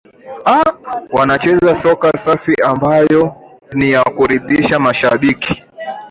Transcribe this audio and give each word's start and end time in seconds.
aa 0.53 0.69
wanacheza 1.13 1.75
soka 1.75 2.17
safi 2.17 2.53
ambayo 2.63 3.35
ni 3.73 3.91
ya 3.91 4.03
kuridhisha 4.03 4.79
mashabiki 4.79 5.63